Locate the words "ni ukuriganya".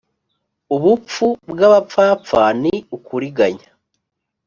2.61-3.69